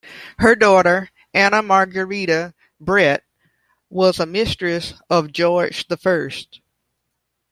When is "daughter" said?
0.55-1.11